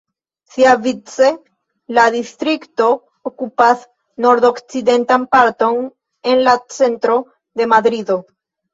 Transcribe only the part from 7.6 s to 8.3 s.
de Madrido.